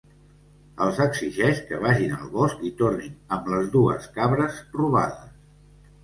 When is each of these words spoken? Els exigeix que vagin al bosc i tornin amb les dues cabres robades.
Els 0.83 0.99
exigeix 1.03 1.59
que 1.67 1.81
vagin 1.83 2.15
al 2.15 2.31
bosc 2.35 2.63
i 2.69 2.71
tornin 2.79 3.19
amb 3.37 3.51
les 3.55 3.67
dues 3.75 4.07
cabres 4.15 4.57
robades. 4.79 5.29